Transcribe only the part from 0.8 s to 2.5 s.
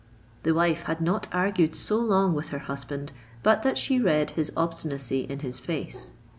had not argued so long with